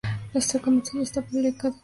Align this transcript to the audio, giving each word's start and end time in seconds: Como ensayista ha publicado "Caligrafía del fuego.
Como 0.63 0.79
ensayista 0.79 1.19
ha 1.19 1.23
publicado 1.23 1.23
"Caligrafía 1.27 1.51
del 1.69 1.77
fuego. 1.77 1.79